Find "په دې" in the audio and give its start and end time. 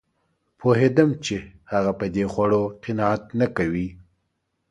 1.99-2.25